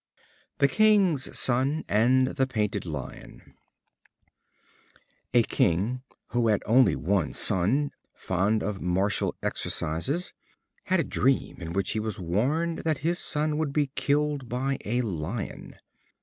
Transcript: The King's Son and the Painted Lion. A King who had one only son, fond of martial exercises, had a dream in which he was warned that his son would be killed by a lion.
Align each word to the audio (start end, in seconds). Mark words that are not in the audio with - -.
The 0.57 0.67
King's 0.67 1.37
Son 1.37 1.85
and 1.87 2.29
the 2.29 2.47
Painted 2.47 2.87
Lion. 2.87 3.53
A 5.31 5.43
King 5.43 6.01
who 6.29 6.47
had 6.47 6.63
one 6.65 6.89
only 6.95 7.33
son, 7.33 7.91
fond 8.15 8.63
of 8.63 8.81
martial 8.81 9.35
exercises, 9.43 10.33
had 10.85 10.99
a 10.99 11.03
dream 11.03 11.57
in 11.61 11.73
which 11.73 11.91
he 11.91 11.99
was 11.99 12.19
warned 12.19 12.79
that 12.79 12.97
his 13.05 13.19
son 13.19 13.59
would 13.59 13.71
be 13.71 13.91
killed 13.93 14.49
by 14.49 14.79
a 14.85 15.01
lion. 15.03 15.75